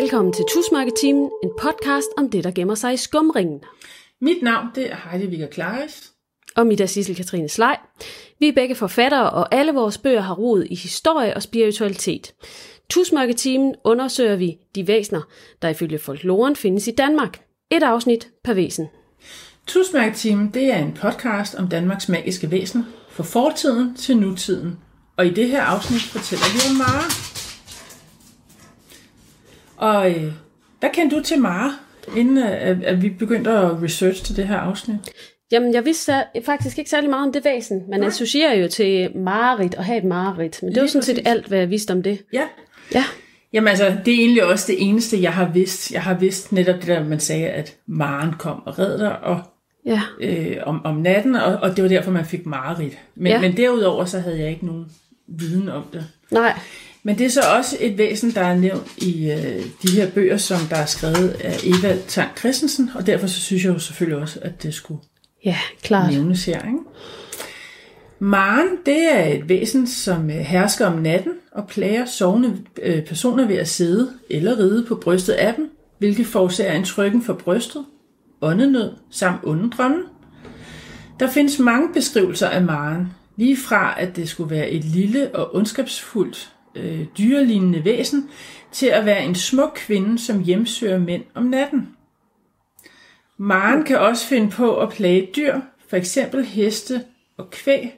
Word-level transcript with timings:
Velkommen 0.00 0.32
til 0.32 0.44
Tusmørketimen, 0.54 1.30
en 1.42 1.50
podcast 1.60 2.06
om 2.16 2.30
det, 2.30 2.44
der 2.44 2.50
gemmer 2.50 2.74
sig 2.74 2.94
i 2.94 2.96
skumringen. 2.96 3.60
Mit 4.20 4.42
navn 4.42 4.66
det 4.74 4.92
er 4.92 4.96
Heidi 5.10 5.26
Vigga 5.26 5.46
Klaris. 5.46 6.12
Og 6.56 6.66
mit 6.66 6.80
er 6.80 6.86
Sissel 6.86 7.16
Katrine 7.16 7.48
Slej. 7.48 7.78
Vi 8.40 8.48
er 8.48 8.52
begge 8.52 8.74
forfattere, 8.74 9.30
og 9.30 9.54
alle 9.54 9.72
vores 9.72 9.98
bøger 9.98 10.20
har 10.20 10.34
rod 10.34 10.64
i 10.64 10.74
historie 10.74 11.34
og 11.34 11.42
spiritualitet. 11.42 12.34
Tusmørketimen 12.90 13.74
undersøger 13.84 14.36
vi 14.36 14.58
de 14.74 14.86
væsener, 14.86 15.22
der 15.62 15.68
ifølge 15.68 15.98
folkloren 15.98 16.56
findes 16.56 16.88
i 16.88 16.92
Danmark. 16.92 17.40
Et 17.70 17.82
afsnit 17.82 18.28
per 18.44 18.54
væsen. 18.54 18.86
Tusmærketimen 19.66 20.50
det 20.54 20.72
er 20.72 20.78
en 20.78 20.92
podcast 21.00 21.54
om 21.54 21.68
Danmarks 21.68 22.08
magiske 22.08 22.50
væsener, 22.50 22.84
fra 23.10 23.22
fortiden 23.22 23.94
til 23.94 24.16
nutiden. 24.16 24.78
Og 25.16 25.26
i 25.26 25.30
det 25.30 25.48
her 25.48 25.62
afsnit 25.62 26.02
fortæller 26.02 26.46
vi 26.54 26.70
om 26.70 26.76
Mara. 26.76 27.27
Og 29.78 30.10
øh, 30.10 30.32
hvad 30.80 30.90
kan 30.94 31.08
du 31.08 31.22
til 31.22 31.40
Mara, 31.40 31.72
inden 32.16 32.38
øh, 32.38 32.80
at 32.84 33.02
vi 33.02 33.08
begyndte 33.08 33.50
at 33.50 33.82
research 33.82 34.24
til 34.24 34.36
det 34.36 34.48
her 34.48 34.56
afsnit? 34.56 34.96
Jamen, 35.52 35.74
jeg 35.74 35.84
vidste 35.84 36.12
faktisk 36.44 36.78
ikke 36.78 36.90
særlig 36.90 37.10
meget 37.10 37.26
om 37.26 37.32
det 37.32 37.44
væsen. 37.44 37.82
Man 37.90 38.02
associerer 38.02 38.54
jo 38.54 38.68
til 38.68 39.16
mareridt 39.16 39.74
og 39.74 39.84
have 39.84 39.98
et 39.98 40.04
mareridt. 40.04 40.62
Men 40.62 40.70
det 40.70 40.78
er 40.78 40.82
jo 40.82 40.88
sådan 40.88 41.02
set 41.02 41.20
alt, 41.24 41.46
hvad 41.46 41.58
jeg 41.58 41.70
vidste 41.70 41.92
om 41.92 42.02
det. 42.02 42.18
Ja. 42.32 42.44
Ja, 42.94 43.04
Jamen 43.52 43.68
altså, 43.68 43.96
det 44.04 44.14
er 44.14 44.18
egentlig 44.18 44.44
også 44.44 44.64
det 44.66 44.76
eneste, 44.78 45.22
jeg 45.22 45.32
har 45.32 45.48
vidst. 45.48 45.92
Jeg 45.92 46.02
har 46.02 46.14
vidst 46.14 46.52
netop 46.52 46.76
det 46.76 46.86
der, 46.86 47.04
man 47.04 47.20
sagde, 47.20 47.48
at 47.48 47.76
Maren 47.86 48.32
kom 48.38 48.62
og 48.66 48.78
red 48.78 48.98
dig 48.98 49.18
og, 49.18 49.40
ja. 49.86 50.02
øh, 50.20 50.56
om, 50.66 50.84
om 50.84 50.96
natten, 50.96 51.34
og, 51.34 51.56
og 51.56 51.76
det 51.76 51.82
var 51.82 51.88
derfor, 51.88 52.10
man 52.10 52.24
fik 52.24 52.46
mareridt. 52.46 52.98
Men, 53.14 53.32
ja. 53.32 53.40
men 53.40 53.56
derudover, 53.56 54.04
så 54.04 54.18
havde 54.20 54.38
jeg 54.38 54.50
ikke 54.50 54.66
nogen 54.66 54.86
viden 55.26 55.68
om 55.68 55.82
det. 55.92 56.06
Nej, 56.30 56.58
Men 57.08 57.18
det 57.18 57.26
er 57.26 57.30
så 57.30 57.40
også 57.56 57.76
et 57.80 57.98
væsen, 57.98 58.30
der 58.30 58.40
er 58.40 58.56
nævnt 58.56 58.96
i 58.96 59.30
øh, 59.30 59.64
de 59.82 59.90
her 59.90 60.10
bøger, 60.10 60.36
som 60.36 60.58
der 60.70 60.76
er 60.76 60.86
skrevet 60.86 61.28
af 61.28 61.56
Evald 61.64 62.00
Tang 62.08 62.36
Christensen, 62.38 62.90
og 62.94 63.06
derfor 63.06 63.26
så 63.26 63.40
synes 63.40 63.64
jeg 63.64 63.74
jo 63.74 63.78
selvfølgelig 63.78 64.22
også, 64.22 64.38
at 64.42 64.62
det 64.62 64.74
skulle 64.74 65.00
ja, 65.44 65.56
klart. 65.82 66.12
nævnes 66.12 66.44
her. 66.44 66.66
Ikke? 66.66 66.78
Maren, 68.18 68.68
det 68.86 69.14
er 69.14 69.24
et 69.24 69.48
væsen, 69.48 69.86
som 69.86 70.30
øh, 70.30 70.36
hersker 70.36 70.86
om 70.86 70.98
natten 70.98 71.32
og 71.52 71.68
plager 71.68 72.06
sovende 72.06 72.56
øh, 72.82 73.04
personer 73.04 73.46
ved 73.46 73.56
at 73.56 73.68
sidde 73.68 74.10
eller 74.30 74.58
ride 74.58 74.84
på 74.88 74.94
brystet 74.94 75.32
af 75.32 75.54
dem, 75.54 75.70
hvilket 75.98 76.26
forårsager 76.26 76.72
en 76.72 76.84
trykken 76.84 77.22
for 77.22 77.34
brystet, 77.34 77.84
åndenød 78.40 78.92
samt 79.10 79.40
onde 79.44 79.70
drømme. 79.70 80.02
Der 81.20 81.30
findes 81.30 81.58
mange 81.58 81.88
beskrivelser 81.94 82.48
af 82.48 82.62
Maren, 82.62 83.06
lige 83.36 83.56
fra 83.56 84.00
at 84.00 84.16
det 84.16 84.28
skulle 84.28 84.50
være 84.50 84.70
et 84.70 84.84
lille 84.84 85.34
og 85.34 85.54
ondskabsfuldt 85.54 86.52
øh, 86.74 87.06
dyrelignende 87.18 87.84
væsen, 87.84 88.30
til 88.72 88.86
at 88.86 89.06
være 89.06 89.24
en 89.24 89.34
smuk 89.34 89.72
kvinde, 89.74 90.18
som 90.18 90.42
hjemsøger 90.42 90.98
mænd 90.98 91.24
om 91.34 91.44
natten. 91.44 91.88
Maren 93.36 93.84
kan 93.84 93.98
også 93.98 94.26
finde 94.26 94.50
på 94.50 94.76
at 94.76 94.88
plage 94.88 95.28
dyr, 95.36 95.60
for 95.88 95.96
eksempel 95.96 96.44
heste 96.44 97.04
og 97.36 97.50
kvæg. 97.50 97.94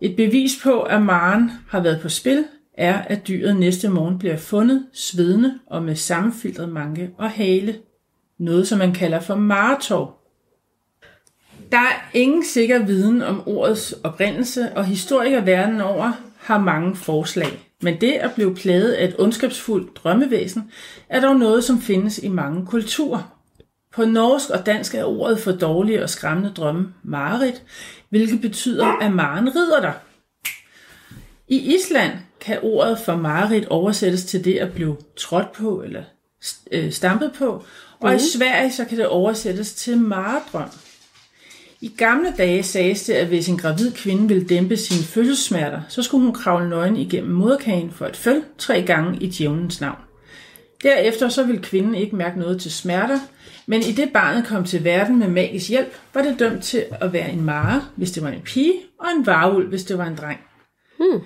Et 0.00 0.16
bevis 0.16 0.52
på, 0.62 0.82
at 0.82 1.02
Maren 1.02 1.50
har 1.68 1.80
været 1.80 2.00
på 2.00 2.08
spil, 2.08 2.44
er, 2.74 3.02
at 3.02 3.28
dyret 3.28 3.56
næste 3.56 3.88
morgen 3.88 4.18
bliver 4.18 4.36
fundet 4.36 4.86
svedende 4.92 5.58
og 5.66 5.82
med 5.82 5.96
sammenfiltret 5.96 6.68
manke 6.68 7.10
og 7.18 7.30
hale. 7.30 7.78
Noget, 8.38 8.68
som 8.68 8.78
man 8.78 8.94
kalder 8.94 9.20
for 9.20 9.34
maretov. 9.34 10.18
Der 11.72 11.78
er 11.78 12.10
ingen 12.14 12.44
sikker 12.44 12.86
viden 12.86 13.22
om 13.22 13.42
ordets 13.46 13.92
oprindelse, 13.92 14.72
og 14.76 14.84
historikere 14.84 15.46
verden 15.46 15.80
over 15.80 16.12
har 16.42 16.60
mange 16.60 16.96
forslag. 16.96 17.72
Men 17.82 18.00
det 18.00 18.12
at 18.12 18.34
blive 18.34 18.54
plaget 18.54 18.92
af 18.92 19.04
et 19.04 19.14
ondskabsfuldt 19.18 19.96
drømmevæsen 19.96 20.70
er 21.08 21.20
dog 21.20 21.36
noget, 21.36 21.64
som 21.64 21.82
findes 21.82 22.18
i 22.18 22.28
mange 22.28 22.66
kulturer. 22.66 23.38
På 23.92 24.04
norsk 24.04 24.50
og 24.50 24.66
dansk 24.66 24.94
er 24.94 25.04
ordet 25.04 25.38
for 25.38 25.52
dårlige 25.52 26.02
og 26.02 26.10
skræmmende 26.10 26.52
drømme 26.56 26.94
mareridt, 27.02 27.62
hvilket 28.08 28.40
betyder, 28.40 28.86
at 28.86 29.12
maren 29.12 29.56
rider 29.56 29.80
dig. 29.80 29.94
I 31.48 31.74
Island 31.74 32.12
kan 32.40 32.58
ordet 32.62 32.98
for 32.98 33.16
mareridt 33.16 33.68
oversættes 33.68 34.24
til 34.24 34.44
det 34.44 34.58
at 34.58 34.72
blive 34.72 34.96
trådt 35.16 35.52
på 35.52 35.82
eller 35.82 36.02
øh, 36.72 36.92
stampet 36.92 37.32
på, 37.38 37.64
og 38.00 38.14
i 38.14 38.18
Sverige 38.18 38.72
så 38.72 38.84
kan 38.84 38.98
det 38.98 39.06
oversættes 39.06 39.74
til 39.74 39.98
maredrøm. 39.98 40.68
I 41.82 41.94
gamle 41.96 42.34
dage 42.38 42.62
sagdes 42.62 43.02
det, 43.04 43.12
at 43.12 43.26
hvis 43.26 43.48
en 43.48 43.58
gravid 43.58 43.92
kvinde 43.92 44.28
ville 44.28 44.44
dæmpe 44.44 44.76
sine 44.76 45.04
fødselssmerter, 45.04 45.80
så 45.88 46.02
skulle 46.02 46.24
hun 46.24 46.34
kravle 46.34 46.68
nøgen 46.68 46.96
igennem 46.96 47.34
moderkagen 47.34 47.90
for 47.90 48.06
et 48.06 48.16
føl 48.16 48.42
tre 48.58 48.82
gange 48.82 49.18
i 49.20 49.26
djævnens 49.26 49.80
navn. 49.80 49.98
Derefter 50.82 51.28
så 51.28 51.44
ville 51.44 51.62
kvinden 51.62 51.94
ikke 51.94 52.16
mærke 52.16 52.38
noget 52.38 52.60
til 52.60 52.72
smerter, 52.72 53.18
men 53.66 53.82
i 53.82 53.92
det 53.92 54.10
barnet 54.12 54.46
kom 54.46 54.64
til 54.64 54.84
verden 54.84 55.18
med 55.18 55.28
magisk 55.28 55.68
hjælp, 55.68 55.92
var 56.14 56.22
det 56.22 56.38
dømt 56.38 56.62
til 56.62 56.84
at 57.00 57.12
være 57.12 57.30
en 57.30 57.44
mare, 57.44 57.82
hvis 57.96 58.10
det 58.10 58.22
var 58.22 58.28
en 58.28 58.42
pige, 58.44 58.74
og 59.00 59.06
en 59.16 59.26
varulv, 59.26 59.68
hvis 59.68 59.84
det 59.84 59.98
var 59.98 60.06
en 60.06 60.16
dreng. 60.16 60.40
Hmm. 60.98 61.20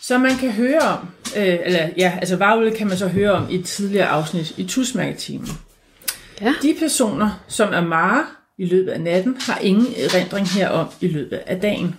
Så 0.00 0.18
man 0.18 0.36
kan 0.36 0.50
høre 0.50 0.80
om, 0.80 1.08
øh, 1.36 1.58
eller 1.64 1.88
ja, 1.96 2.12
altså 2.20 2.36
varulve 2.36 2.70
kan 2.70 2.86
man 2.86 2.96
så 2.96 3.08
høre 3.08 3.32
om 3.32 3.46
i 3.50 3.54
et 3.54 3.64
tidligere 3.64 4.06
afsnit 4.06 4.58
i 4.58 4.64
Tusmærketimen. 4.64 5.48
Ja. 6.40 6.54
De 6.62 6.76
personer, 6.80 7.44
som 7.48 7.72
er 7.72 7.80
mare 7.80 8.24
i 8.60 8.64
løbet 8.64 8.92
af 8.92 9.00
natten, 9.00 9.36
har 9.40 9.58
ingen 9.58 9.86
erindring 9.96 10.48
herom 10.48 10.86
i 11.00 11.08
løbet 11.08 11.36
af 11.36 11.60
dagen. 11.60 11.94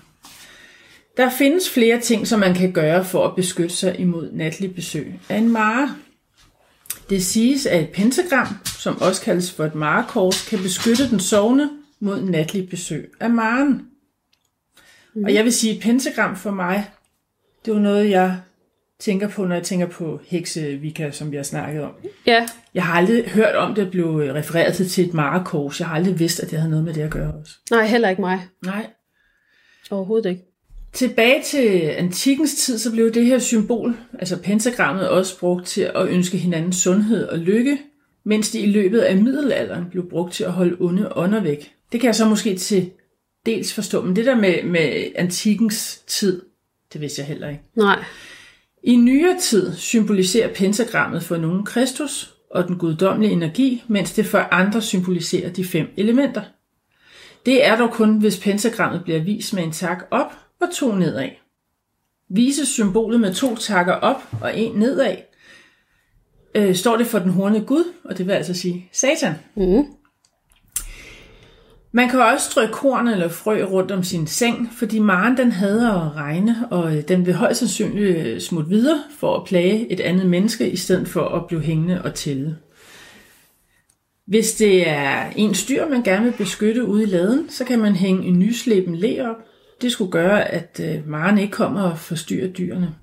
Der 1.17 1.29
findes 1.29 1.69
flere 1.69 1.99
ting, 1.99 2.27
som 2.27 2.39
man 2.39 2.53
kan 2.53 2.72
gøre 2.72 3.05
for 3.05 3.27
at 3.27 3.35
beskytte 3.35 3.75
sig 3.75 3.99
imod 3.99 4.31
natlig 4.31 4.75
besøg 4.75 5.19
af 5.29 5.38
en 5.38 5.50
mare. 5.50 5.95
Det 7.09 7.23
siges, 7.23 7.66
at 7.66 7.81
et 7.81 7.89
pentagram, 7.89 8.47
som 8.66 9.01
også 9.01 9.21
kaldes 9.21 9.51
for 9.51 9.66
et 9.66 9.75
marekors, 9.75 10.47
kan 10.47 10.59
beskytte 10.59 11.09
den 11.09 11.19
sovende 11.19 11.69
mod 12.00 12.21
natlig 12.21 12.69
besøg 12.69 13.11
af 13.19 13.29
maren. 13.29 13.85
Mm. 15.13 15.23
Og 15.23 15.33
jeg 15.33 15.44
vil 15.44 15.53
sige, 15.53 15.75
at 15.75 15.81
pentagram 15.81 16.35
for 16.35 16.51
mig, 16.51 16.89
det 17.66 17.73
er 17.73 17.79
noget, 17.79 18.09
jeg 18.09 18.39
tænker 19.01 19.28
på, 19.28 19.45
når 19.45 19.56
jeg 19.56 19.63
tænker 19.63 19.88
på 19.88 20.19
heksevika, 20.25 21.12
som 21.12 21.31
vi 21.31 21.35
har 21.35 21.44
snakket 21.44 21.84
om. 21.84 21.91
Ja, 22.28 22.47
Jeg 22.73 22.84
har 22.84 22.94
aldrig 22.94 23.23
hørt 23.29 23.56
om 23.56 23.75
det 23.75 23.91
blev 23.91 24.07
refereret 24.16 24.73
til, 24.75 24.89
til 24.89 25.07
et 25.07 25.13
marekors. 25.13 25.79
Jeg 25.79 25.88
har 25.88 25.95
aldrig 25.95 26.19
vidst, 26.19 26.39
at 26.39 26.51
det 26.51 26.59
havde 26.59 26.69
noget 26.69 26.85
med 26.85 26.94
det 26.94 27.01
at 27.01 27.09
gøre 27.12 27.34
også. 27.41 27.53
nej, 27.72 27.85
heller 27.85 28.09
ikke 28.09 28.22
mig. 28.22 28.41
Nej. 28.66 28.88
Overhovedet 29.91 30.29
ikke. 30.29 30.41
Tilbage 30.94 31.44
til 31.44 31.79
antikkens 31.97 32.56
tid, 32.56 32.78
så 32.78 32.91
blev 32.91 33.13
det 33.13 33.25
her 33.25 33.39
symbol, 33.39 33.97
altså 34.19 34.38
pentagrammet, 34.41 35.09
også 35.09 35.39
brugt 35.39 35.66
til 35.68 35.81
at 35.95 36.07
ønske 36.07 36.38
hinanden 36.38 36.73
sundhed 36.73 37.28
og 37.28 37.38
lykke, 37.38 37.78
mens 38.25 38.51
det 38.51 38.59
i 38.59 38.66
løbet 38.66 39.00
af 39.00 39.18
middelalderen 39.18 39.85
blev 39.91 40.09
brugt 40.09 40.33
til 40.33 40.44
at 40.44 40.51
holde 40.51 40.78
onde 40.79 41.18
ånder 41.18 41.39
væk. 41.39 41.72
Det 41.91 42.00
kan 42.00 42.07
jeg 42.07 42.16
så 42.16 42.25
måske 42.25 42.56
til 42.56 42.91
dels 43.45 43.73
forstå, 43.73 44.01
men 44.01 44.16
det 44.16 44.25
der 44.25 44.35
med, 44.35 44.63
med 44.63 45.12
antikkens 45.16 46.01
tid, 46.07 46.41
det 46.94 47.01
vidste 47.01 47.19
jeg 47.19 47.28
heller 47.28 47.50
ikke. 47.50 47.62
Nej. 47.75 48.03
I 48.84 48.96
nyere 48.96 49.40
tid 49.40 49.75
symboliserer 49.75 50.53
pentagrammet 50.53 51.24
for 51.24 51.38
nogle 51.38 51.66
Kristus 51.66 52.34
og 52.52 52.68
den 52.68 52.78
guddommelige 52.78 53.31
energi, 53.31 53.84
mens 53.88 54.14
det 54.14 54.25
for 54.25 54.38
andre 54.38 54.81
symboliserer 54.81 55.53
de 55.53 55.66
fem 55.66 55.88
elementer. 55.97 56.42
Det 57.46 57.66
er 57.66 57.78
dog 57.78 57.92
kun, 57.92 58.18
hvis 58.18 58.40
pentagrammet 58.40 59.03
bliver 59.03 59.19
vist 59.19 59.53
med 59.53 59.64
en 59.64 59.72
tak 59.72 60.03
op 60.12 60.34
og 60.62 60.68
to 60.74 60.96
nedad. 60.96 61.30
Vises 62.30 62.68
symbolet 62.68 63.22
med 63.22 63.34
to 63.34 63.56
takker 63.56 63.94
op 63.94 64.22
og 64.42 64.58
en 64.58 64.75
nedad, 64.75 65.18
øh, 66.56 66.75
står 66.75 66.98
det 66.98 67.08
for 67.08 67.19
den 67.19 67.31
hornede 67.31 67.66
Gud, 67.66 67.94
og 68.04 68.18
det 68.18 68.27
vil 68.27 68.34
altså 68.34 68.54
sige 68.54 68.89
Satan. 68.92 69.34
Mm. 69.56 69.86
Man 71.93 72.09
kan 72.09 72.19
også 72.19 72.51
strø 72.51 72.67
korn 72.71 73.07
eller 73.07 73.27
frø 73.27 73.63
rundt 73.63 73.91
om 73.91 74.03
sin 74.03 74.27
seng, 74.27 74.69
fordi 74.73 74.99
maren 74.99 75.38
den 75.38 75.51
hader 75.51 75.91
at 75.91 76.15
regne, 76.15 76.67
og 76.71 76.97
øh, 76.97 77.07
den 77.07 77.25
vil 77.25 77.33
højst 77.33 77.59
sandsynligt 77.59 78.17
øh, 78.17 78.41
smutte 78.41 78.69
videre 78.69 79.03
for 79.19 79.35
at 79.38 79.43
plage 79.45 79.91
et 79.91 79.99
andet 79.99 80.25
menneske, 80.25 80.69
i 80.69 80.75
stedet 80.75 81.07
for 81.07 81.25
at 81.25 81.47
blive 81.47 81.61
hængende 81.61 82.01
og 82.01 82.13
tælle. 82.13 82.57
Hvis 84.25 84.55
det 84.55 84.89
er 84.89 85.29
en 85.35 85.53
styr, 85.53 85.89
man 85.89 86.03
gerne 86.03 86.25
vil 86.25 86.33
beskytte 86.38 86.85
ude 86.85 87.03
i 87.03 87.05
laden, 87.05 87.49
så 87.49 87.65
kan 87.65 87.79
man 87.79 87.95
hænge 87.95 88.27
en 88.27 88.39
nysleben 88.39 88.95
læ 88.95 89.21
op. 89.21 89.35
Det 89.81 89.91
skulle 89.91 90.11
gøre, 90.11 90.51
at 90.51 90.81
øh, 90.83 91.07
maren 91.07 91.38
ikke 91.38 91.51
kommer 91.51 91.81
og 91.81 91.99
forstyrrer 91.99 92.47
dyrene. 92.47 92.95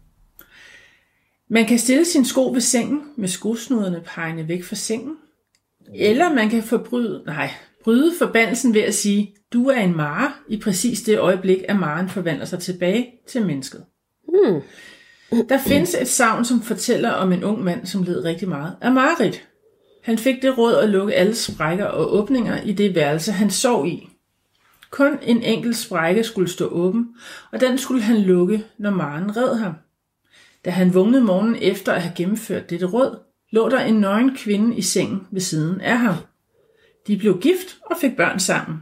Man 1.51 1.67
kan 1.67 1.79
stille 1.79 2.05
sin 2.05 2.25
sko 2.25 2.53
ved 2.53 2.61
sengen 2.61 3.03
med 3.17 3.29
skosnuderne 3.29 4.03
pegende 4.15 4.49
væk 4.49 4.65
fra 4.65 4.77
sengen. 4.77 5.17
Eller 5.95 6.35
man 6.35 6.51
kan 6.51 6.63
forbryde, 6.63 7.23
nej, 7.27 7.51
bryde 7.89 8.13
forbandelsen 8.19 8.75
ved 8.75 8.81
at 8.81 8.95
sige, 8.95 9.35
du 9.53 9.69
er 9.69 9.81
en 9.81 9.97
mare 9.97 10.33
i 10.49 10.57
præcis 10.61 11.03
det 11.03 11.19
øjeblik, 11.19 11.59
at 11.69 11.77
maren 11.77 12.09
forvandler 12.09 12.45
sig 12.45 12.59
tilbage 12.59 13.11
til 13.29 13.47
mennesket. 13.47 13.85
Mm. 14.29 14.63
Der 15.49 15.59
findes 15.67 15.95
et 16.01 16.09
savn, 16.09 16.45
som 16.45 16.63
fortæller 16.63 17.11
om 17.11 17.33
en 17.33 17.45
ung 17.45 17.65
mand, 17.65 17.87
som 17.87 18.03
led 18.03 18.25
rigtig 18.25 18.49
meget 18.49 18.77
af 18.81 18.93
mareridt. 18.93 19.49
Han 20.03 20.19
fik 20.19 20.43
det 20.43 20.59
råd 20.59 20.75
at 20.75 20.89
lukke 20.89 21.15
alle 21.15 21.35
sprækker 21.35 21.85
og 21.85 22.15
åbninger 22.15 22.63
i 22.63 22.73
det 22.73 22.95
værelse, 22.95 23.33
han 23.33 23.51
sov 23.51 23.87
i. 23.87 24.09
Kun 24.91 25.19
en 25.23 25.43
enkelt 25.43 25.77
sprække 25.77 26.25
skulle 26.25 26.49
stå 26.49 26.67
åben, 26.67 27.09
og 27.53 27.61
den 27.61 27.79
skulle 27.79 28.03
han 28.03 28.17
lukke, 28.17 28.65
når 28.79 28.91
Maren 28.91 29.37
red 29.37 29.55
ham. 29.55 29.73
Da 30.65 30.71
han 30.71 30.95
vågnede 30.95 31.25
morgenen 31.25 31.57
efter 31.61 31.93
at 31.93 32.03
have 32.03 32.15
gennemført 32.17 32.71
dette 32.71 32.87
råd, 32.87 33.19
lå 33.51 33.69
der 33.69 33.81
en 33.81 34.01
nøgen 34.01 34.37
kvinde 34.37 34.77
i 34.77 34.83
sengen 34.83 35.27
ved 35.31 35.41
siden 35.41 35.81
af 35.81 35.99
ham. 35.99 36.15
De 37.09 37.17
blev 37.17 37.41
gift 37.41 37.79
og 37.91 37.97
fik 38.01 38.17
børn 38.17 38.39
sammen. 38.39 38.77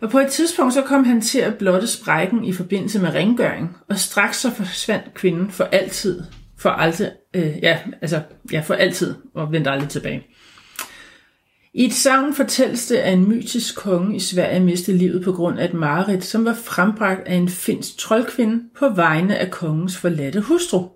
Og 0.00 0.10
på 0.10 0.18
et 0.18 0.28
tidspunkt 0.28 0.74
så 0.74 0.82
kom 0.82 1.04
han 1.04 1.20
til 1.20 1.38
at 1.38 1.58
blotte 1.58 1.86
sprækken 1.86 2.44
i 2.44 2.52
forbindelse 2.52 3.00
med 3.00 3.14
rengøring, 3.14 3.76
og 3.88 3.98
straks 3.98 4.40
så 4.40 4.50
forsvandt 4.50 5.14
kvinden 5.14 5.50
for 5.50 5.64
altid. 5.64 6.22
For 6.58 6.70
altid, 6.70 7.10
øh, 7.34 7.56
ja, 7.62 7.78
altså, 8.02 8.22
ja, 8.52 8.60
for 8.60 8.74
altid, 8.74 9.14
og 9.34 9.52
vendte 9.52 9.70
aldrig 9.70 9.88
tilbage. 9.88 10.26
I 11.74 11.84
et 11.84 11.92
savn 11.92 12.34
fortælles 12.34 12.86
det, 12.86 12.96
at 12.96 13.12
en 13.12 13.28
mytisk 13.28 13.76
konge 13.76 14.16
i 14.16 14.20
Sverige 14.20 14.60
mistede 14.60 14.98
livet 14.98 15.24
på 15.24 15.32
grund 15.32 15.58
af 15.58 15.64
et 15.64 15.74
mareridt, 15.74 16.24
som 16.24 16.44
var 16.44 16.54
frembragt 16.54 17.28
af 17.28 17.34
en 17.34 17.48
finsk 17.48 17.98
troldkvinde 17.98 18.64
på 18.78 18.88
vegne 18.88 19.38
af 19.38 19.50
kongens 19.50 19.96
forladte 19.96 20.40
hustru. 20.40 20.88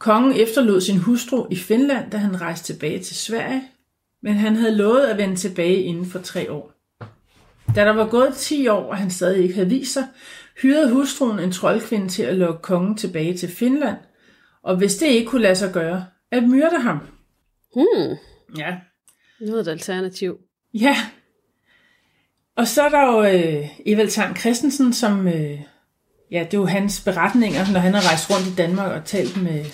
Kongen 0.00 0.40
efterlod 0.40 0.80
sin 0.80 0.98
hustru 0.98 1.46
i 1.50 1.56
Finland, 1.56 2.10
da 2.10 2.16
han 2.16 2.40
rejste 2.40 2.72
tilbage 2.72 2.98
til 2.98 3.16
Sverige, 3.16 3.62
men 4.24 4.34
han 4.34 4.56
havde 4.56 4.76
lovet 4.76 5.00
at 5.00 5.18
vende 5.18 5.36
tilbage 5.36 5.82
inden 5.82 6.06
for 6.06 6.18
tre 6.18 6.52
år. 6.52 6.72
Da 7.76 7.84
der 7.84 7.90
var 7.90 8.08
gået 8.08 8.34
10 8.34 8.68
år, 8.68 8.90
og 8.90 8.96
han 8.96 9.10
stadig 9.10 9.42
ikke 9.42 9.54
havde 9.54 9.68
vist 9.68 9.92
sig, 9.92 10.06
hyrede 10.62 10.92
hustruen 10.92 11.38
en 11.38 11.52
troldkvinde 11.52 12.08
til 12.08 12.22
at 12.22 12.36
lokke 12.36 12.62
kongen 12.62 12.96
tilbage 12.96 13.36
til 13.36 13.48
Finland, 13.48 13.96
og 14.62 14.76
hvis 14.76 14.96
det 14.96 15.06
ikke 15.06 15.30
kunne 15.30 15.42
lade 15.42 15.56
sig 15.56 15.72
gøre, 15.72 16.06
at 16.30 16.42
myrde 16.42 16.80
ham. 16.80 16.98
Hmm, 17.74 18.16
Ja, 18.58 18.76
noget 19.40 19.68
alternativ. 19.68 20.38
Ja. 20.74 20.96
Og 22.56 22.68
så 22.68 22.82
er 22.82 22.88
der 22.88 23.12
jo 23.12 23.24
øh, 23.24 23.68
Evald 23.86 24.10
Tang 24.10 24.36
Christensen, 24.36 24.92
som... 24.92 25.28
Øh, 25.28 25.60
ja, 26.30 26.44
det 26.44 26.54
er 26.54 26.58
jo 26.58 26.66
hans 26.66 27.00
beretninger, 27.00 27.72
når 27.72 27.80
han 27.80 27.94
har 27.94 28.08
rejst 28.08 28.30
rundt 28.30 28.46
i 28.46 28.54
Danmark 28.54 28.92
og 28.92 29.04
talt 29.04 29.42
med, 29.42 29.64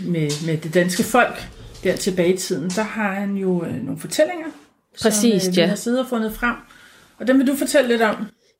med, 0.00 0.46
med 0.46 0.58
det 0.58 0.74
danske 0.74 1.02
folk 1.02 1.59
der 1.84 1.96
tilbage 1.96 2.34
i 2.34 2.36
tiden. 2.36 2.70
Der 2.70 2.82
har 2.82 3.12
han 3.12 3.36
jo 3.36 3.64
øh, 3.64 3.74
nogle 3.84 4.00
fortællinger, 4.00 4.46
Præcis, 5.02 5.42
som 5.42 5.50
øh, 5.50 5.56
vi 5.56 5.60
ja. 5.60 5.66
har 5.66 5.76
siddet 5.76 6.00
og 6.00 6.06
fundet 6.06 6.32
frem. 6.32 6.56
Og 7.18 7.26
dem 7.26 7.38
vil 7.38 7.46
du 7.46 7.56
fortælle 7.56 7.88
lidt 7.88 8.02
om. 8.02 8.16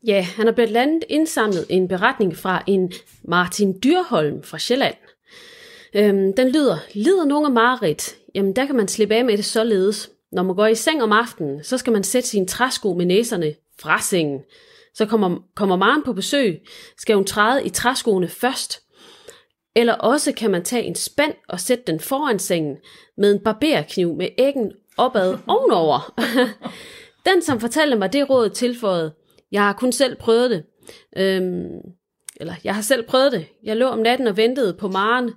Ja, 0.06 0.26
han 0.36 0.46
har 0.46 0.52
blandt 0.52 0.76
andet 0.76 1.04
indsamlet 1.08 1.66
en 1.68 1.88
beretning 1.88 2.36
fra 2.36 2.62
en 2.66 2.92
Martin 3.24 3.80
Dyrholm 3.84 4.42
fra 4.42 4.58
Sjælland. 4.58 4.94
Øhm, 5.94 6.32
den 6.32 6.48
lyder, 6.48 6.78
lider 6.94 7.24
nogen 7.24 7.44
af 7.44 7.52
mareridt? 7.52 8.16
Jamen, 8.34 8.56
der 8.56 8.66
kan 8.66 8.76
man 8.76 8.88
slippe 8.88 9.14
af 9.14 9.24
med 9.24 9.36
det 9.36 9.44
således. 9.44 10.10
Når 10.32 10.42
man 10.42 10.56
går 10.56 10.66
i 10.66 10.74
seng 10.74 11.02
om 11.02 11.12
aftenen, 11.12 11.64
så 11.64 11.78
skal 11.78 11.92
man 11.92 12.04
sætte 12.04 12.28
sine 12.28 12.46
træsko 12.46 12.94
med 12.94 13.06
næserne 13.06 13.54
fra 13.80 14.00
sengen. 14.00 14.40
Så 14.94 15.06
kommer, 15.06 15.38
kommer 15.56 15.76
Maren 15.76 16.02
på 16.02 16.12
besøg, 16.12 16.60
skal 16.98 17.16
hun 17.16 17.24
træde 17.24 17.64
i 17.64 17.68
træskoene 17.68 18.28
først. 18.28 18.82
Eller 19.76 19.92
også 19.92 20.32
kan 20.32 20.50
man 20.50 20.64
tage 20.64 20.84
en 20.84 20.94
spand 20.94 21.34
og 21.48 21.60
sætte 21.60 21.84
den 21.86 22.00
foran 22.00 22.38
sengen 22.38 22.76
med 23.16 23.32
en 23.32 23.44
barberkniv 23.44 24.14
med 24.14 24.28
æggen 24.38 24.72
opad 24.96 25.38
ovenover. 25.48 26.20
den, 27.28 27.42
som 27.42 27.60
fortalte 27.60 27.96
mig 27.96 28.12
det 28.12 28.30
råd, 28.30 28.50
tilføjede, 28.50 29.14
jeg 29.52 29.62
har 29.62 29.72
kun 29.72 29.92
selv 29.92 30.16
prøvet 30.16 30.50
det. 30.50 30.64
Øhm, 31.16 31.78
eller, 32.36 32.54
jeg 32.64 32.74
har 32.74 32.82
selv 32.82 33.06
prøvet 33.06 33.32
det. 33.32 33.46
Jeg 33.62 33.76
lå 33.76 33.86
om 33.86 33.98
natten 33.98 34.26
og 34.26 34.36
ventede 34.36 34.74
på 34.74 34.88
Maren, 34.88 35.30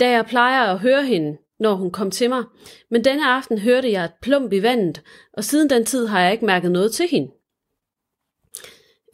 da 0.00 0.10
jeg 0.10 0.26
plejer 0.26 0.62
at 0.62 0.78
høre 0.78 1.04
hende, 1.04 1.38
når 1.58 1.74
hun 1.74 1.90
kom 1.90 2.10
til 2.10 2.28
mig. 2.28 2.44
Men 2.90 3.04
denne 3.04 3.26
aften 3.26 3.58
hørte 3.58 3.92
jeg 3.92 4.04
et 4.04 4.12
plump 4.22 4.52
i 4.52 4.62
vandet, 4.62 5.02
og 5.32 5.44
siden 5.44 5.70
den 5.70 5.84
tid 5.84 6.06
har 6.06 6.20
jeg 6.20 6.32
ikke 6.32 6.44
mærket 6.44 6.70
noget 6.70 6.92
til 6.92 7.08
hende. 7.10 7.32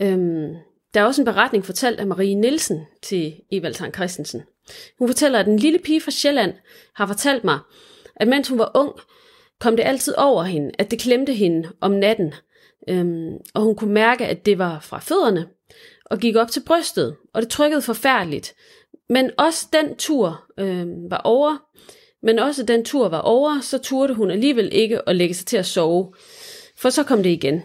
Øhm, 0.03 0.55
der 0.97 1.03
er 1.03 1.07
også 1.07 1.23
en 1.23 1.27
beretning 1.27 1.65
fortalt 1.65 2.01
af 2.01 2.07
Marie 2.07 2.35
Nielsen 2.35 2.87
til 3.03 3.35
Evald 3.53 3.75
Tang 3.75 3.95
Christensen. 3.95 4.43
Hun 4.99 5.09
fortæller, 5.09 5.39
at 5.39 5.47
en 5.47 5.59
lille 5.59 5.79
pige 5.79 6.01
fra 6.01 6.11
Sjælland 6.11 6.55
har 6.95 7.07
fortalt 7.07 7.45
mig, 7.45 7.59
at 8.17 8.29
mens 8.29 8.49
hun 8.49 8.59
var 8.59 8.71
ung, 8.75 8.93
kom 9.61 9.77
det 9.77 9.83
altid 9.83 10.15
over 10.19 10.43
hende, 10.43 10.71
at 10.79 10.91
det 10.91 10.99
klemte 10.99 11.33
hende 11.33 11.69
om 11.81 11.91
natten, 11.91 12.35
øhm, 12.89 13.33
og 13.55 13.63
hun 13.63 13.77
kunne 13.77 13.93
mærke, 13.93 14.27
at 14.27 14.47
det 14.47 14.59
var 14.59 14.81
fra 14.81 14.99
fødderne, 14.99 15.47
og 16.05 16.19
gik 16.19 16.37
op 16.37 16.51
til 16.51 16.63
brystet, 16.67 17.17
og 17.35 17.43
det 17.43 17.51
trykkede 17.51 17.83
forfærdeligt. 17.83 18.55
Men 19.09 19.31
også 19.39 19.67
den 19.73 19.97
tur 19.97 20.45
øhm, 20.59 21.11
var 21.11 21.21
over, 21.25 21.57
men 22.23 22.39
også 22.39 22.63
den 22.63 22.85
tur 22.85 23.09
var 23.09 23.21
over, 23.21 23.61
så 23.61 23.79
turde 23.79 24.15
hun 24.15 24.31
alligevel 24.31 24.69
ikke 24.73 25.09
at 25.09 25.17
lægge 25.17 25.35
sig 25.35 25.47
til 25.47 25.57
at 25.57 25.67
sove, 25.67 26.15
for 26.77 26.91
så 26.91 27.03
kom 27.03 27.23
det 27.23 27.31
igen. 27.31 27.63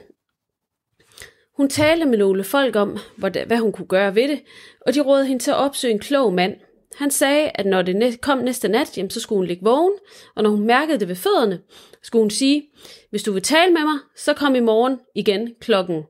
Hun 1.61 1.69
talte 1.69 2.05
med 2.05 2.17
nogle 2.17 2.43
folk 2.43 2.75
om, 2.75 2.97
hvad 3.17 3.57
hun 3.57 3.71
kunne 3.71 3.87
gøre 3.87 4.15
ved 4.15 4.27
det, 4.27 4.41
og 4.85 4.93
de 4.93 5.01
rådede 5.01 5.25
hende 5.25 5.43
til 5.43 5.51
at 5.51 5.57
opsøge 5.57 5.93
en 5.93 5.99
klog 5.99 6.33
mand. 6.33 6.55
Han 6.95 7.11
sagde, 7.11 7.51
at 7.55 7.65
når 7.65 7.81
det 7.81 8.21
kom 8.21 8.37
næste 8.37 8.67
nat, 8.67 8.97
jamen, 8.97 9.09
så 9.09 9.19
skulle 9.19 9.37
hun 9.37 9.45
ligge 9.45 9.63
vågen, 9.63 9.93
og 10.35 10.43
når 10.43 10.49
hun 10.49 10.67
mærkede 10.67 10.99
det 10.99 11.07
ved 11.07 11.15
fødderne, 11.15 11.59
skulle 12.03 12.21
hun 12.23 12.29
sige, 12.29 12.63
hvis 13.09 13.23
du 13.23 13.31
vil 13.31 13.41
tale 13.41 13.73
med 13.73 13.81
mig, 13.81 13.99
så 14.15 14.33
kom 14.33 14.55
i 14.55 14.59
morgen 14.59 14.99
igen 15.15 15.55
klokken. 15.59 16.03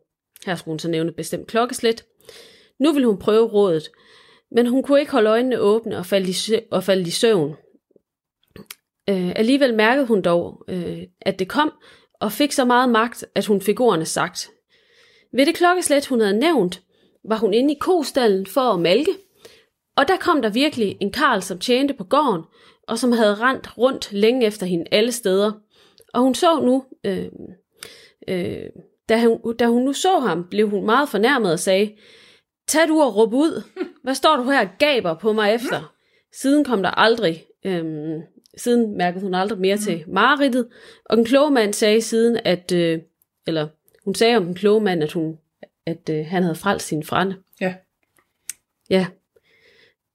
Her 0.46 0.56
skulle 0.56 0.72
hun 0.72 0.80
så 0.80 0.90
nævne 0.90 1.12
bestemt 1.12 1.48
klokkeslæt. 1.48 2.06
Nu 2.80 2.94
ville 2.94 3.08
hun 3.08 3.20
prøve 3.20 3.48
rådet, 3.48 3.92
men 4.52 4.68
hun 4.68 4.84
kunne 4.84 5.00
ikke 5.00 5.12
holde 5.12 5.30
øjnene 5.30 5.60
åbne 5.60 5.98
og 5.98 6.06
falde 6.06 6.30
i, 6.30 6.34
sø- 6.34 6.66
og 6.72 6.84
falde 6.84 7.08
i 7.08 7.12
søvn. 7.12 7.56
Øh, 9.10 9.32
alligevel 9.36 9.74
mærkede 9.74 10.06
hun 10.06 10.22
dog, 10.22 10.64
øh, 10.68 11.04
at 11.22 11.40
det 11.40 11.48
kom, 11.48 11.72
og 12.20 12.32
fik 12.32 12.52
så 12.52 12.66
meget 12.66 12.90
magt, 12.90 13.26
at 13.36 13.46
hun 13.46 13.62
fik 13.62 13.80
ordene 13.80 14.06
sagt. 14.06 14.51
Ved 15.34 15.46
det 15.46 15.56
klokkeslæt, 15.56 16.06
hun 16.06 16.20
havde 16.22 16.40
nævnt, 16.40 16.82
var 17.30 17.38
hun 17.38 17.54
inde 17.54 17.74
i 17.74 17.78
kostallen 17.80 18.46
for 18.46 18.62
at 18.62 18.80
malke, 18.80 19.12
og 19.98 20.08
der 20.08 20.18
kom 20.18 20.42
der 20.42 20.50
virkelig 20.50 20.98
en 21.02 21.12
karl, 21.12 21.42
som 21.42 21.60
tjente 21.60 21.94
på 21.94 22.04
gården, 22.04 22.44
og 22.88 23.00
som 23.00 23.12
havde 23.12 23.36
rendt 23.36 23.78
rundt 23.78 24.14
længe 24.14 24.46
efter 24.46 24.66
hende 24.66 24.86
alle 24.92 25.12
steder. 25.12 25.52
Og 26.14 26.22
hun 26.22 26.36
så 26.36 26.60
nu, 26.60 26.84
øh, 27.04 27.26
øh, 28.28 28.70
da, 29.10 29.28
hun, 29.28 29.58
da 29.58 29.66
hun 29.66 29.84
nu 29.84 29.94
så 29.94 30.20
ham, 30.20 30.48
blev 30.50 30.70
hun 30.70 30.86
meget 30.86 31.10
fornærmet 31.10 31.52
og 31.52 31.60
sagde, 31.60 31.92
Tag 32.68 32.88
du 32.88 33.02
og 33.02 33.16
råb 33.16 33.34
ud. 33.34 33.64
Hvad 34.04 34.16
står 34.16 34.36
du 34.38 34.44
her 34.44 34.60
og 34.60 34.72
gaber 34.80 35.14
på 35.14 35.34
mig 35.34 35.54
efter? 35.54 35.94
Siden 36.34 36.64
kom 36.64 36.84
der 36.84 36.90
aldrig, 36.90 37.46
øhm, 37.66 38.22
siden 38.58 38.98
mærkede 38.98 39.24
hun 39.24 39.34
aldrig 39.34 39.60
mere 39.60 39.78
til 39.78 40.04
mareridtet, 40.08 40.68
og 41.06 41.18
den 41.18 41.26
kloge 41.26 41.52
mand 41.52 41.74
sagde 41.74 42.02
siden, 42.02 42.40
at, 42.46 42.72
øh, 42.72 43.00
eller 43.48 43.68
hun 44.06 44.16
sagde 44.16 44.38
om 44.38 44.46
den 44.46 44.54
kloge 44.56 44.82
mand, 44.82 45.04
at, 45.04 45.12
hun, 45.12 45.38
at 45.86 46.10
øh, 46.10 46.26
han 46.26 46.44
havde 46.44 46.56
frelst 46.56 46.88
sin 46.88 47.04
frænde. 47.04 47.36
Ja. 47.62 47.74
Ja. 48.90 49.06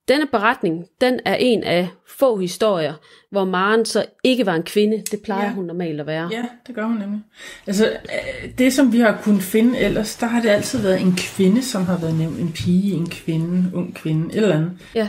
Denne 0.08 0.26
beretning, 0.26 0.86
den 1.00 1.20
er 1.24 1.34
en 1.34 1.64
af 1.64 1.88
få 2.08 2.36
historier, 2.38 2.94
hvor 3.30 3.44
Maren 3.44 3.84
så 3.84 4.06
ikke 4.24 4.46
var 4.46 4.54
en 4.54 4.62
kvinde. 4.62 5.02
Det 5.10 5.22
plejer 5.22 5.44
Ja. 5.44 5.52
hun 5.52 5.64
normalt 5.64 6.00
at 6.00 6.06
være. 6.06 6.28
Ja, 6.32 6.44
det 6.66 6.74
gør 6.74 6.84
hun 6.84 6.96
nemlig. 6.96 7.20
Altså, 7.66 7.90
øh, 7.90 8.50
det 8.58 8.72
som 8.72 8.92
vi 8.92 8.98
har 9.00 9.20
kunnet 9.22 9.42
finde 9.42 9.78
ellers, 9.78 10.16
der 10.16 10.26
har 10.26 10.42
det 10.42 10.48
altid 10.48 10.82
været 10.82 11.00
en 11.00 11.14
kvinde, 11.16 11.62
som 11.62 11.84
har 11.84 11.98
været 12.00 12.14
nævnt. 12.14 12.38
En 12.40 12.52
pige, 12.52 12.92
en 12.94 13.10
kvinde, 13.10 13.70
ung 13.74 13.94
kvinde, 13.94 14.28
et 14.28 14.36
eller 14.36 14.54
andet. 14.56 14.78
Ja, 14.94 15.08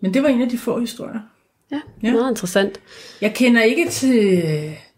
Men 0.00 0.14
det 0.14 0.22
var 0.22 0.28
en 0.28 0.42
af 0.42 0.48
de 0.48 0.58
få 0.58 0.80
historier. 0.80 1.20
ja, 1.72 1.80
Ja. 2.02 2.12
meget 2.12 2.30
interessant. 2.30 2.80
Jeg 3.20 3.34
kender 3.34 3.62
ikke 3.62 3.88
til, 3.88 4.42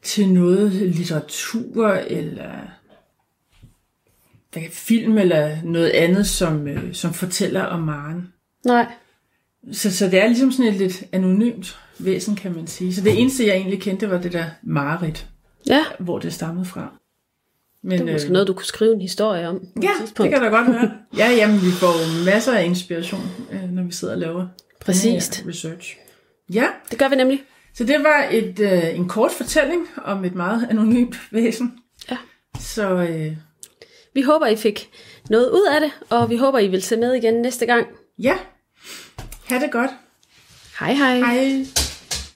til 0.02 0.28
noget 0.28 0.72
litteratur 0.72 1.88
eller 1.88 2.52
film 4.72 5.18
eller 5.18 5.56
noget 5.64 5.90
andet, 5.90 6.26
som, 6.26 6.68
øh, 6.68 6.94
som 6.94 7.12
fortæller 7.14 7.62
om 7.62 7.80
Maren. 7.80 8.32
Nej, 8.64 8.86
Så, 9.72 9.96
så 9.96 10.06
det 10.06 10.22
er 10.22 10.26
ligesom 10.26 10.52
sådan 10.52 10.72
et 10.72 10.78
lidt 10.78 11.04
anonymt 11.12 11.78
væsen, 11.98 12.36
kan 12.36 12.54
man 12.54 12.66
sige. 12.66 12.94
Så 12.94 13.00
det 13.00 13.20
eneste, 13.20 13.46
jeg 13.46 13.54
egentlig 13.56 13.80
kendte, 13.82 14.10
var 14.10 14.18
det 14.20 14.32
der 14.32 14.44
Marit, 14.62 15.26
ja, 15.66 15.80
hvor 15.98 16.18
det 16.18 16.32
stammede 16.34 16.64
fra. 16.64 16.92
Men, 17.82 18.00
det 18.00 18.08
er 18.08 18.12
måske 18.12 18.32
noget, 18.32 18.48
du 18.48 18.52
kunne 18.52 18.64
skrive 18.66 18.94
en 18.94 19.00
historie 19.00 19.48
om. 19.48 19.60
Ja, 19.82 19.90
det 20.18 20.30
kan 20.30 20.42
da 20.42 20.48
godt 20.48 20.66
være. 20.68 20.90
Ja, 21.18 21.30
jamen, 21.30 21.56
vi 21.56 21.70
får 21.70 22.24
masser 22.24 22.52
af 22.52 22.64
inspiration, 22.64 23.20
øh, 23.52 23.70
når 23.70 23.82
vi 23.82 23.92
sidder 23.92 24.14
og 24.14 24.20
laver 24.20 24.46
Præcis. 24.80 25.44
research. 25.48 25.96
Ja, 26.52 26.66
Det 26.90 26.98
gør 26.98 27.08
vi 27.08 27.16
nemlig. 27.16 27.42
så 27.74 27.84
det 27.84 27.96
var 28.02 28.26
et, 28.30 28.58
øh, 28.60 28.98
en 28.98 29.08
kort 29.08 29.30
fortælling 29.30 29.86
om 30.04 30.24
et 30.24 30.34
meget 30.34 30.66
anonymt 30.70 31.16
væsen. 31.32 31.72
Ja. 32.10 32.16
Så 32.60 32.94
øh, 32.94 33.32
Vi 34.16 34.22
håber, 34.22 34.46
I 34.46 34.56
fik 34.56 34.90
noget 35.30 35.50
ud 35.50 35.66
af 35.74 35.80
det, 35.80 35.90
og 36.10 36.30
vi 36.30 36.36
håber, 36.36 36.58
I 36.58 36.68
vil 36.68 36.82
se 36.82 36.96
med 36.96 37.14
igen 37.14 37.34
næste 37.34 37.66
gang. 37.66 37.86
ja, 38.18 38.38
ha' 39.48 39.58
det 39.58 39.70
godt. 39.72 39.90
Hej 40.80 40.92
hej. 40.92 41.18
Hej. 41.18 41.85